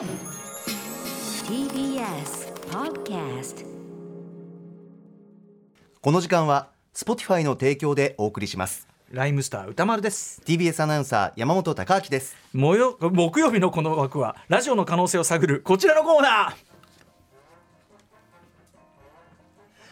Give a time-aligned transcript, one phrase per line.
[0.00, 0.08] TBS
[2.70, 3.66] Podcast
[6.00, 8.88] この時間は Spotify の提供でお送りします。
[9.10, 10.40] ライムスター歌丸です。
[10.46, 12.34] TBS アナウンサー山本貴明です。
[12.54, 16.54] もよ木曜日のこの枠はラジオの可能性を探るこちらのコーナ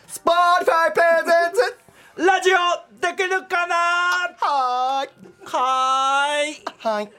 [0.09, 1.53] Spotify プレゼン
[2.17, 2.57] ツーラジオ
[2.99, 3.75] できるかな
[4.39, 5.11] はーい
[5.45, 7.13] はーいはい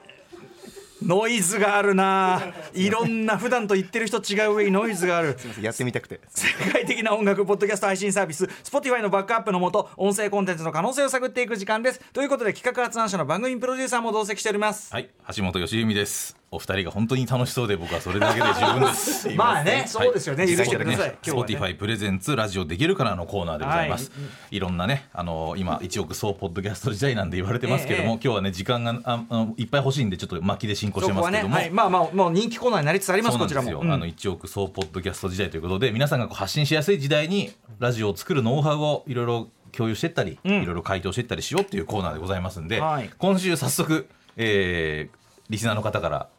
[1.10, 2.54] ノイズがあるな。
[2.72, 5.36] いろんな普段と言ってる人違う上にノイズがある。
[5.60, 6.20] やってみたくて。
[6.30, 12.00] 世界的な音楽ポッドキャスト配信サービス Spotify のバックアップのもと音声コンテンツの可能性を探っていく時間です。
[12.14, 14.94] ということで企画発案者の番組プロデューサーも同席しております。
[14.94, 16.39] はい、橋本良美です。
[16.52, 19.30] お二人が本当に楽しそうで、僕はそれだけで十分です。
[19.36, 21.56] まあねそうですよね、はい許してください、ね今日はね。
[21.56, 24.12] Spotify プレゼンツラジオできるからのコーナーでございます。
[24.50, 31.56] い、ろんなね、あの今一億総ポッドキャスト時代なんで言われてますけども、ええ今日はね時間がああのいっぱい欲しいんでちょっと巻きで進行してますけども。
[31.56, 33.92] はい、まあまあもう人気コーナーになりつつありますこちらも、うん。
[33.92, 40.50] あの1億総ポッドキャスト時代ということで皆さんが発信しやすい時代にラジオを作るノウハウをいろいろ共有していったり、ん。
[40.50, 43.10] いろいろ回答していったりしようっていうコーナーでございますんで、はい。
[43.20, 45.20] 今週早速、えー
[45.50, 46.30] リスナーの方から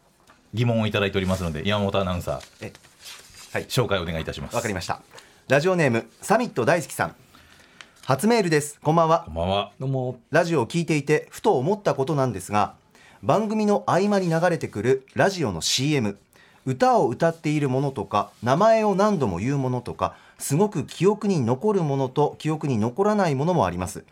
[0.52, 2.72] 疑問をいただいておりますので山本アナウンサーえ
[3.52, 3.64] はい。
[3.66, 4.54] 紹介お願いいたします。
[4.54, 5.02] わかりました。
[5.48, 7.16] ラジオネームサミット大好きさん。
[8.04, 8.78] 初メールです。
[8.80, 9.24] こんばんは。
[9.26, 9.72] こんばんは。
[9.80, 10.20] どうも。
[10.30, 12.74] ラジオを聞いていてふと思ったことなんですが
[13.22, 16.16] 番組の合間に流れてくるラジオの CM
[16.64, 24.04] 歌を歌っているものとか名前を何度も言うものとかすごく記憶に残るものと記憶に残らないものもあります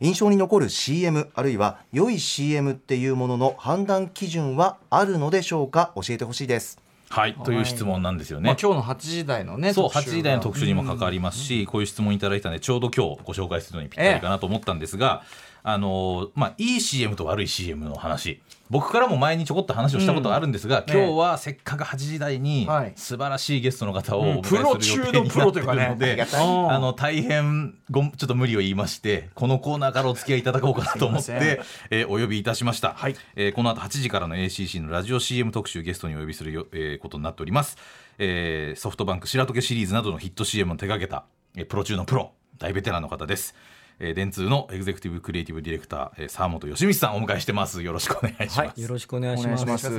[0.00, 5.92] 印象に残る CM あるいは良い CM っていうものの判断基準はあるのでしょうか？
[5.94, 6.80] 教えてほしいです。
[7.10, 10.12] はいという質問なんですよね、まあ、今日の8時台のねそう特集が。
[10.12, 15.24] 8時台の特集にも関わりますし、こういう質問いただいたのでちょうど今日ご紹介するのにぴったりかなと思ったんですが、
[15.62, 18.40] あのまあ、いい CM と悪い CM の話。
[18.70, 22.92] 僕からも前にちょこっと話をしたことがあるんですが、うん今日はせっかく8時台にはい。
[22.94, 25.84] 素晴らしいゲストの方をプロ迎えする予中の定になっていプロというかね。
[25.84, 31.60] るので、うんあの大変ごちょっと無理を言いましてこのコーナーからお付き合いいただこうかなと思って、
[31.90, 33.16] えーお呼びいたしました、はい。
[33.34, 37.76] えーこの後8時からの ACC のラジオ CM 特集ゲストにお呼びするよ、えーことになっております、
[38.18, 41.24] えーソフトバンク白時計シリーズなどのヒット CM を手掛けた、
[41.56, 43.54] えープロ中のプロ大ベテランの方です
[44.02, 47.82] えー電通のエグゼクティブクリエイティブディレクター、えー沢本義光さんをお迎えしてます。
[47.82, 49.66] よろしくお願いします、はいよろしくお願いします。
[49.66, 49.90] ます。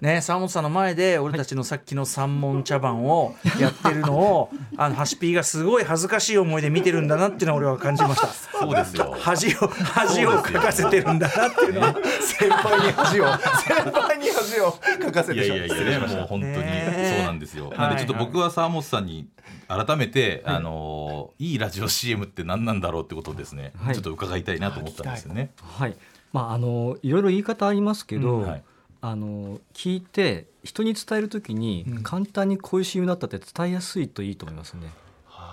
[0.00, 8.28] ね沢本さんの前で俺たちのさっきの三文茶番をやってるのを あのハシピーがすごい恥ずかしい思いで見てるんだなっていうのは俺は感じました。
[8.28, 9.16] そうですよ。
[9.18, 11.94] 恥を恥をかかせてるんだなっていうのは。
[12.20, 16.52] 先輩に恥を先輩に恥をかかせいやてしまいやいや、もう本当に。
[16.54, 16.95] ね
[17.36, 17.72] んですよ。
[17.76, 19.28] なんでちょっと僕は沢本さんに
[19.68, 25.52] 改めて、あのいいラジオ CM って何なんだろうってことをですね、はいちょっと伺いたいなと思ったんですよね。
[25.62, 25.96] はい。
[26.32, 28.62] まああのいろいろ言い方ありますけど、うんはい
[29.02, 34.90] あの聞いて人に伝えるときに、うん簡単にこういう CM だったって伝えやすいといいと思いますね。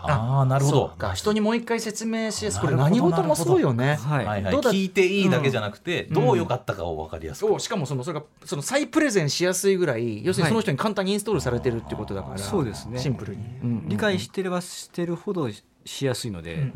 [0.03, 1.13] ああなるほど。
[1.13, 7.59] 人にもう一回説明しやすこれ何事もそうよね、はい、聞いていいだけじゃなくて、どう良かったかを分かりやすく。
[7.59, 12.99] しかもそのそれがその再プレゼンしやすいぐらい要するにその人に簡単にインストールされてるってことだから、そうですね。
[12.99, 13.43] シンプルに、
[13.87, 15.49] 理解してればしてるほど
[15.85, 16.67] しやすいので、うんうん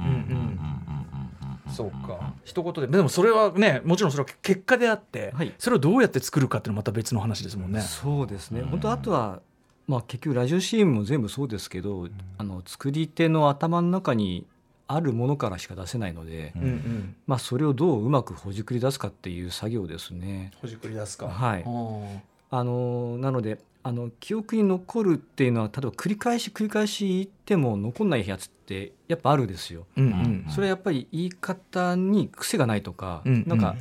[1.68, 7.82] うん、そうか一言ででもそれはねもちろんそれは結果であって、はい、それをどうやって作るかっていうのはまた別の話ですもんね。
[7.82, 9.42] そうですね本当あとは
[9.88, 14.46] まあ結局ラジオ CM も全部そうですけど、あの作り手の頭の中に
[14.88, 20.52] あるものからしか出せないので、うんうんうんまあそれをどううまくほじくり出すかっていう作業ですね。
[20.62, 21.28] ほじくり出すか。
[21.28, 29.86] はいうんあのなのであの記憶に残るっていうのは例えば繰り返し繰り返し言っても残んないやつってやっぱあるですよ。
[29.96, 33.76] うんうんそれはやっぱり言い方に癖がないとか、うんなんか、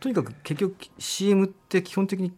[0.00, 2.32] とにかく結局 CM って基本的に、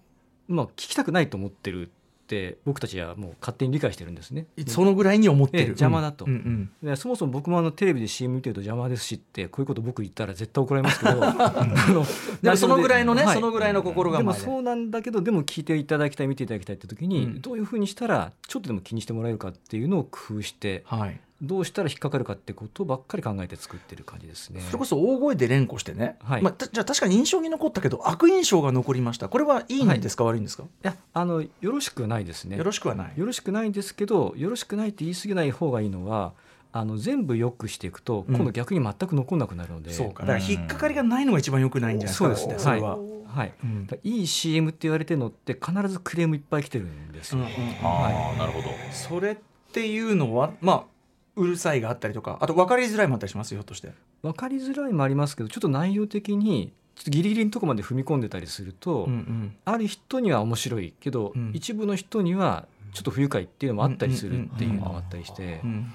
[0.49, 1.91] まあ、聞きたくないと思ってる
[2.26, 4.47] って僕たちはもう勝手に理解してるんですね。
[4.66, 5.69] そのぐらいに思ってええる。
[5.70, 11.20] 邪魔だとうんうんでそもそも僕もあのテレビで CM 見てると邪魔ですしってこういうこと僕言ったら絶対怒られますけど
[12.42, 14.32] でもそのぐらいのね、はいそのぐらいの心構えで。
[14.32, 21.21] でもそうなんだけどでも聞いていただきたい見ていただきたいって時に、うんどういうふうにしたらちょっとでも気にしてもらえるかっていうのを工夫してはい。
[21.42, 24.60] どうしたら引っかかるかってことばっかり考えて作ってる感じですね。
[24.62, 26.42] それこそ大声で連呼してね、はい。
[26.42, 30.62] まあ、たじゃあ確かに印象に残ったけど悪印象が残りましたこれはいいんですか、悪いんですか？
[30.62, 32.56] いやあのよろしくはないですね。
[32.56, 33.12] よろしくはない。
[33.16, 36.33] よろしくないんですけどよろしくないって言い過ぎない方がいいのは
[36.72, 38.36] あの全部良くしていくとうん。
[38.36, 40.22] 今度逆に全く残んなくなるので、そうか。
[40.24, 42.34] だから引っかかりがないのが一番良くないんじゃないですか？
[42.34, 42.65] そうですね。
[42.65, 42.97] それは、
[43.27, 43.89] はい、うん。
[44.04, 47.50] いい CM って言われてるのって必ずクレームいっぱい来てるんですよ、うんうん
[47.82, 48.68] ああなるほど。
[48.91, 49.36] それっ
[49.72, 50.96] ていうのはまあ
[51.36, 53.53] うるさいがあったりとかあと分かりづらいもあったりします？
[53.53, 53.92] よひょっとして。
[54.22, 59.56] 分かりづらいもありますけどちょっと内容的にちょっとギリギリのところまで踏み込んでたりすると、うんうん。
[59.65, 61.53] ある人には面白いけど、うん。
[61.54, 65.60] 一部の人にはちょっと不愉快っていうのもあったりするっていうのがあったりして。
[65.62, 65.92] うん。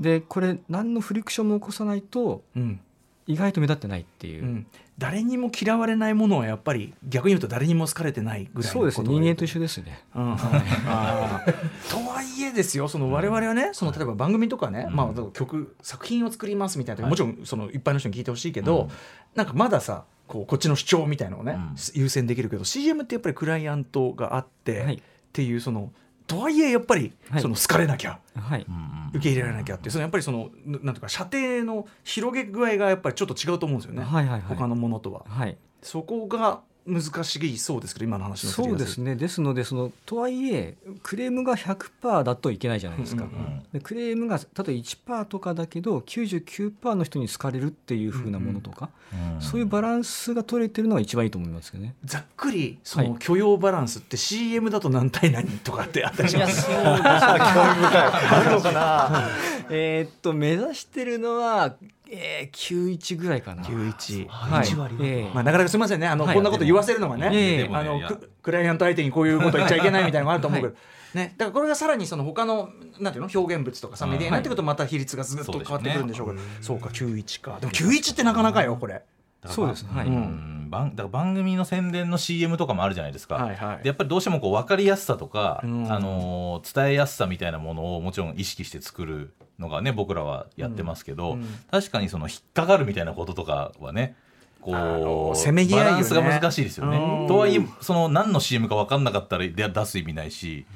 [0.00, 2.80] でこれ何のフリクションも起こさないとうん
[3.26, 4.44] 意外と目立ってないっていう。
[4.44, 4.66] う、ん。
[4.98, 9.08] 誰にも嫌われないものはやっぱり逆に言うと誰にも好かれてないぐらいのそうですね。
[9.08, 10.00] 人間と一緒、緒ですね。
[10.14, 10.36] うん。
[10.36, 14.96] とはいえですよその我々はねその例えば番組とかね、うん。
[14.96, 18.88] まあ、曲作品を作りますみたいな、もちろんその一般の人に聞いてほしいけど、
[19.34, 21.74] なんかまださこうこっちの主張みたいのをね、うん。
[21.94, 24.94] 優先できるけど CM ってやっぱりクライアントがあって、はい。
[24.94, 25.00] っ
[25.32, 25.92] ていうその
[26.26, 27.42] とはいえやっぱりはい。
[27.42, 28.66] その好かれなきゃ、はい。
[29.14, 34.56] 受け入れられなきゃっていうそのやっぱりそのななんていうか射程の広げ具合がやっぱりちょっと違うと思うんですよね、はいはいはい。
[34.56, 35.24] 他のものとは。
[35.28, 39.16] はい、そこが難しそうですけど今の話のそうですね。
[39.16, 43.32] ですのでそのとはいえクレームが100%だといけないじゃないですか、うんう
[43.78, 51.94] んクレームが例えば1%とかだけど99%の人に好かれるっていう風なものとか、うんそういうバランスが取れてるのが一番いいと思いますけどね。
[52.04, 53.08] ざっくりそはい。
[53.10, 59.28] の許容バランスって CM だと何対何とかってあったりしますあるのかな？
[59.70, 61.74] えーっと目指してるのは、
[62.10, 63.62] えー、91ぐらいかな。
[63.62, 64.66] 91、はい。
[64.66, 65.00] 1割は。
[65.04, 65.30] ええ。
[65.34, 66.06] まあ、なかなかすみませんね。
[66.06, 66.34] あの、はい。
[66.34, 70.74] こんなこと言わせるのがね、あのククライアント相手にこういうこと言っちゃいけないみたいなのがあると思うけど、
[71.14, 72.70] ね、だからこれがさらにその他の
[73.00, 73.30] なんていうの？
[73.34, 76.42] 表現物とかさうんメディアになってくるとまた比率がずっと変わってくるんでしょうけど。
[76.60, 77.58] そうか91か。
[77.60, 79.02] でも91ってなかなかよこれ。
[79.46, 80.68] そうですはいうん。
[80.70, 83.82] 番だから番組の宣伝の CM とかもあるじゃないですか、はいはい。
[83.82, 85.92] でやっぱりどうしてもこう分かりやすさとか、うん。
[85.92, 91.48] あのー伝えやすさみたいなものをもちろん意識して作るのがね僕らはやってますけど、うんうん。
[91.70, 94.16] 確かにその引っかかるみたいなこととかはね
[94.60, 95.90] こうせめぎ合いよね。
[95.90, 96.96] バランスが難しいですよね。
[96.96, 97.26] うん。
[97.28, 100.66] とはいえその何の CM か分かんなかったらで出す意味ないし、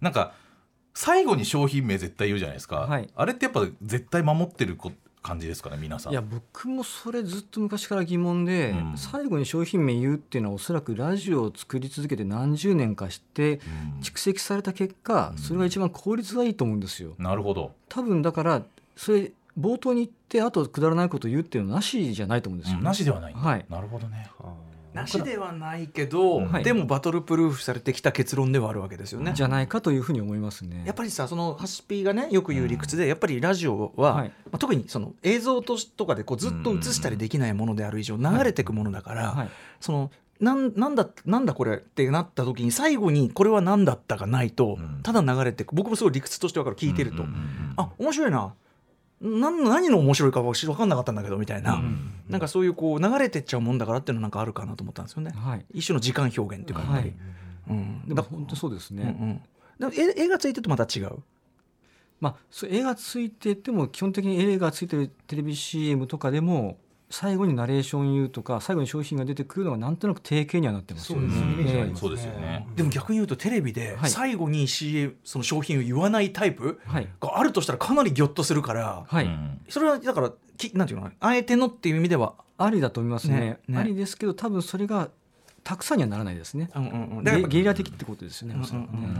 [0.00, 0.34] なんか
[0.94, 3.08] 最後に商品名絶対言うじゃないですか、はい。
[3.16, 4.92] あれってやっぱ絶対守ってるこ
[5.22, 6.12] 感じですかね皆さん。
[6.12, 8.98] いや僕もそれずっと昔から疑問で、うん。
[8.98, 14.00] 最後に商品名言うっていうのはおそらくラジオを作り続けて何十年かしてうん。
[14.00, 17.14] 蓄積された結果、それが一番効率がいいと思うんですよ。
[17.18, 18.62] なるほど、多分だから
[18.96, 23.42] それ冒頭に言ってあとくだらないこと言うっていうのはなしじゃないと思うんですよ、うんなしではないんだ。
[23.42, 23.66] はい。
[23.68, 24.30] なるほどね。
[24.94, 26.64] なしではないけど、はい。
[26.64, 29.32] でもバトルプルーフされてきた結論ではあるわけですよね。
[29.34, 30.82] じゃないかというふうに思いますね。
[30.86, 34.28] やっぱりさそのハシピーがねよく言う理屈で、やっぱりラジオは、はい。
[34.28, 39.48] まあ、特にその映像としとかでこうずっと映したりできないものである以上流れていくものだから、はい。
[39.80, 40.10] その
[40.40, 45.00] なんなんだなんだこれってなった時に最後にこれは何だったがないと、うん。
[45.02, 46.76] ただ流れて僕もすごい理屈として分かる。
[46.76, 47.72] 聞いてると、うんうんうん。
[47.76, 48.54] あ面白いな
[49.22, 52.12] なん何の面白いか分かんなかったんだけどみたいな、うん。
[52.28, 55.32] なんかそういうこう流れてっちゃうもんだからっていうのはなんかあるかなと思ったんですよね。
[55.34, 55.64] はい。
[55.72, 57.14] 一種の時間表現っていうかはい。
[57.70, 59.16] うん、でも本当そうですね。
[59.20, 59.42] うんうん。
[59.92, 61.18] でも絵絵がついてるとまた違う？
[62.20, 66.78] まあ、絵がついてても基本的に絵がついてるテレビ CM とかでも
[67.12, 71.92] 最後にナレーション言うとか最後に商品が出てくるのがなんとなく定型にはなってますよね。
[71.94, 72.66] そうですよね。
[72.74, 74.10] でも逆に言うとテレビではい。
[74.10, 77.08] 最後に CM その商品を言わないタイプはい。
[77.20, 79.60] があるとしたらかなりギョッとするから、はい、うん。
[79.68, 83.40] それはだからきなんていうのあえてのっていう意味では、ありだと思いますね。
[83.40, 83.78] ねね。
[83.78, 85.10] ありですけど多分それが
[85.64, 86.70] たくさんにはならないですね。
[86.74, 87.24] うんうんうん。
[87.24, 88.54] だからゲゲリラ的ってことですよね。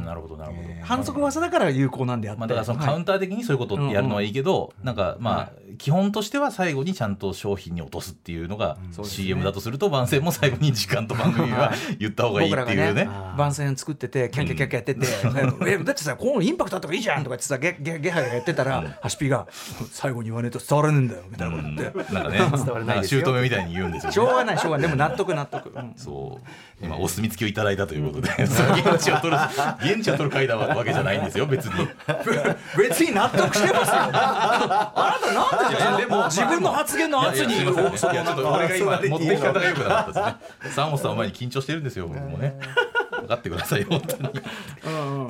[0.04, 0.68] なるほどなるほど。
[0.82, 13.08] 反則技だから有効なんであって、まあ、だからそのカウンター的にそういうことをやるのはいいけど、なんかまあ基本としては最後にちゃんと商品に落とすっていうのが CM だとすると番宣も最後に時間と番組は言った方がいいっていうね。
[13.36, 15.06] 番宣作っててキャッキャキャッキャやってて、
[15.70, 19.46] えだってさこのインパクトあった方がいいじゃんとか言ってさゲゲゲハがやってたら、ハシピが
[19.90, 23.22] 最後に言わねえと伝わらねえんだよみたいなこと言って、なんかね、 伝わらないですよ。
[23.22, 24.14] 姑みたいに言うんですよ、ね。
[24.14, 24.88] しょうがないしょうがない。
[24.88, 25.72] でも納得納得、う
[26.38, 29.40] んそう今お墨付きをいただいたということで、その現地を取る
[29.80, 31.72] 現地を取る会だわけじゃないんですよ別に。
[32.76, 40.70] 別に納得してますよあなたなんで自分でも自分の発言の圧にいやいやすいませんいやちょっと俺が今そう持ってき方が良くなかったですね。
[40.74, 42.58] サンモスさん前に緊張してるんですよ僕もね。
[43.10, 44.40] 分かってくださいよ本当に。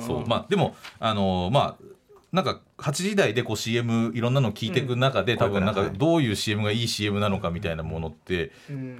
[0.01, 1.92] そうまあでもあのまあ
[2.33, 7.73] なんか8時台でこう CM いろんなの聞いていく中で、多分なんかどういう CM がいい CM なのかみたい。
[7.75, 8.51] なものって、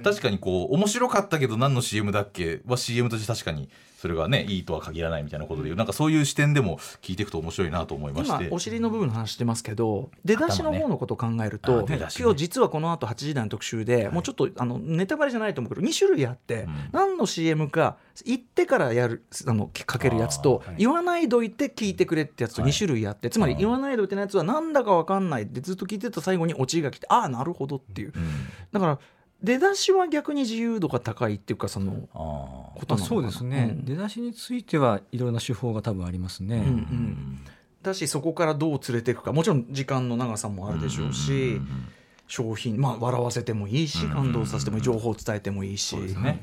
[0.02, 3.68] 確かにこう面白かったけど何の CM だっけは CM として確かに
[4.04, 8.44] それがねいいとは限らないみたいなことで、なんかそういう視点でも聞いていくと面白いなと思いまして。
[8.44, 11.96] 今お尻の部分の話してますけど出だしの方のことを考えると、頭ね。
[11.96, 16.74] ね今日実はこの後8時台の特集で、もうちょっとあのネタバレじゃないと思うけど2種類あって、うん。
[16.92, 17.96] 何の CM か
[18.26, 20.74] 言ってからやるあのかけるやつと、はい。
[20.76, 22.72] 言わないどいて聞いてくれってやつとはい。
[22.72, 28.12] 2種類あって、つまり言わないどいてのやつはなんだか分かんないってずっと聞いてた最後にオチが来てああなるほどっていう。
[28.14, 28.22] うん。
[28.70, 28.98] だから
[29.44, 32.08] 出だしは逆に自由度が高いっていうかその
[32.74, 33.04] ことなのかな。
[33.04, 33.84] まあそうですね、うん。
[33.84, 36.56] 出だしについてはいろんな手法が多分ありますね。
[36.56, 37.40] うんうん。
[37.82, 39.32] だしそこからどう連れていくか。
[39.34, 41.60] もちろん時間の長さもあるでしょうし、
[42.26, 45.88] 商品まあ笑わせてもいいし感動させてもいい情報を伝えてもいいし。
[45.88, 46.40] そうですね、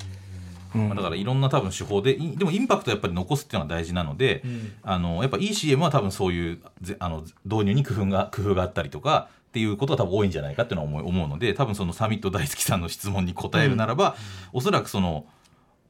[0.75, 0.89] うん。
[0.89, 4.43] まあだからいろんな多分手法でいでもインパクトやっぱり残すっていうのは大事なので、
[4.83, 14.15] あのやっぱいい CM は多分そういうぜあの導入に工夫が工夫があったりとかっていうことが多分多いんじゃないかっていうのは思い思うので多分そのサミット大好きさんの質問に答えるならば、
[14.53, 15.25] おそらくその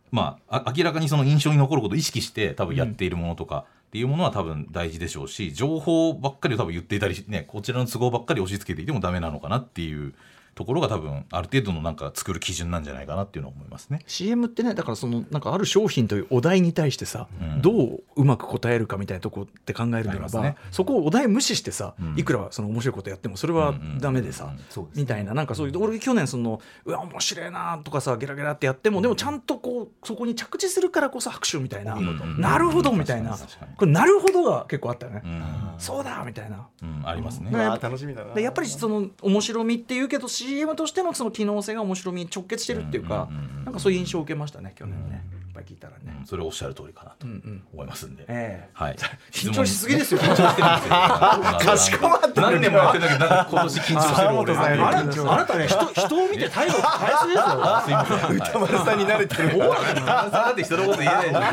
[0.09, 3.65] まああ明らかにその印象に残ることを意識して多分やっているものとか。
[3.67, 10.13] っていうものは多分大事でしょうし情報ばっかりを多分言っていたりしねこちらの都合ばっかり押し付けていてもダメなのかなっていう
[10.53, 14.01] ところが多分ある程度のなんか作る基準なんじゃないかなっていうのは思いますね。
[14.05, 17.61] CM ってねだからそのなんかある商品というお題に対してさ、うん。
[17.61, 20.55] どううまく答えるかみたいなとこって考えるならば、ね。
[20.71, 22.19] そこをお題無視してさ、うん。
[22.19, 24.53] いくらその面白いことやってもそれはダメでさ、
[24.95, 33.37] みたいななんかそういう俺去年そのうわ面白いなとかさゲラゲラってやってもでもちゃんとこうそこに着地するからこそ拍手みたいな、うんうんなるほどみたいな。
[33.77, 35.43] これなるほどが結構あったよね、うん。
[35.77, 36.67] そうだみたいな。
[36.81, 37.49] うん、ありますね。
[37.51, 38.33] うんあー楽しみだな。
[38.33, 43.29] でやっぱりその面白みっていうけど CM としてのその機能性が面白みに直結してるっていうか
[43.65, 48.25] なんかそういう印象を受けましたね去年ねぱい聞いたらねうん、それはおっしゃる通りかなとうんうん思いますんで。
[48.27, 48.95] ええはい。
[49.31, 50.61] 緊張しすぎですよ緊張して。
[51.65, 54.53] かしこまって何年もやってんだけど、なんか今年緊張してる俺。
[54.55, 58.37] あなあなたね人人を見て態度変えすぎですよあすいません。
[58.37, 61.33] 歌丸さんに慣れてるだって人のこと言えないん。
[61.33, 61.51] これあ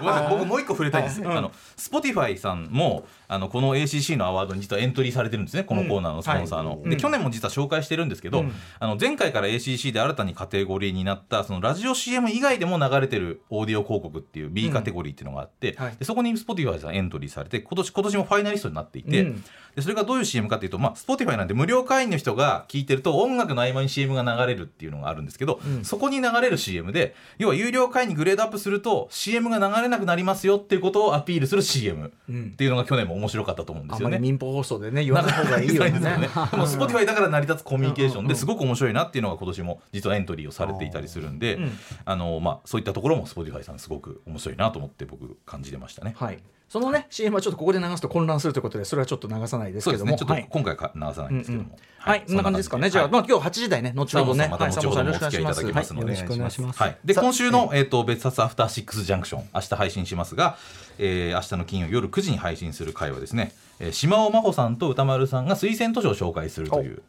[0.00, 1.22] ごめんなさい僕もう一個触れたいんです。
[1.24, 5.64] あの Spotify さんもあのこの ACC のアワードに実はエントリーされてるんですね。
[5.64, 6.82] このコーナーのスポンサーの。
[6.84, 8.44] で去年も実は紹介してるんですけど、
[8.78, 15.96] あの前回から ACC で新たにカテゴリーになったそのラジオ CM 以外でも流れてるオーディオ広告っていう B カテゴリーっていうのがあって、はい。
[15.96, 32.10] でそこに Spotify さんエントリーされて今年今年もファイナリストになっていて、うんでそれがどういう CM かっていうと、まあ、Spotify なんで無料会員の人が聞いてると音楽の合間に CM が流れるっていうのがあるんですけど、そこに流れる CM で要は有料会員にグレードアップすると CM が流れなくなりますよっていうことをアピールする CM っ
[32.56, 34.22] ていうのが去年も面白かったと思うんであんまりすよね。
[34.30, 35.90] 民放放送でね言わない方がいいよね。
[35.98, 41.78] でも Spotify だから成り立つコミュニケーションですごく面白いなっていうのが今年も実はエントリーをされていたりするんで、うん。
[42.04, 46.14] あのまあ、そういったところも Spotify さんすごく面白いなと思って僕感じてましたね。
[46.16, 46.38] はい
[46.70, 50.16] そのね CM はちょっとここで流すと混乱するということでそれはちょっと流さないですそうですね。
[50.16, 52.22] ちょっと今回か流さないんですけども、はい。
[52.24, 52.62] そんな感じで。
[52.62, 52.90] すかね。
[52.90, 54.46] じゃあまあ今日8時台ね後ほどね。
[54.48, 56.80] また後ほどもお付き合いいただきますので、よろしくお願いします。
[56.80, 60.56] はい、で今週の、えー、と別冊アフターシックスジャンクション明日配信しますが、
[60.98, 67.02] えー明日の金曜夜9時に配信する回はですね、えー島尾真帆さんと歌丸さんが推薦図書を紹介するという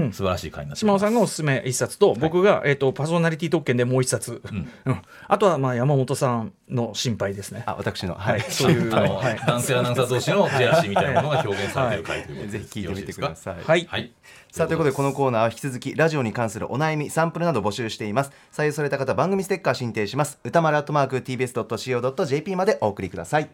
[0.00, 0.12] うん。
[0.12, 5.02] 素晴らしい回になってい島尾さんがおすすめ一冊と僕が、えっとパーソナリティ特権でもう一冊、うん。
[5.28, 7.64] あとはまあ山本さんの心配ですね。
[7.66, 8.14] あ私の。
[8.14, 8.40] ははい。
[8.40, 9.38] いそういうあの、はい。
[9.46, 13.56] 男性アナウンサー同士のジェラシーみたいなものが表現されている回ということで、ぜひ聞いてみてください。
[13.62, 13.86] はい。
[13.88, 14.12] はい。
[14.50, 18.32] さあということでこのコーナーは引き続きラジオに関するお悩みサンプルなど募集しています。
[18.52, 20.38] 採用された方番組ステッカー申請します。
[20.44, 23.50] 歌丸アットマーク TBS.CO.JP までお送りください。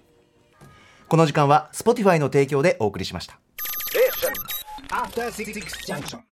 [1.09, 3.39] この時間は Spotify の提供でお送りしました。
[4.91, 5.53] After Six
[5.87, 6.19] Junction.